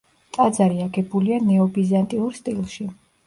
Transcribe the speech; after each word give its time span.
ტაძარი 0.35 0.79
აგებულია 0.85 1.37
ნეობიზანტიურ 1.51 2.35
სტილში. 2.39 2.89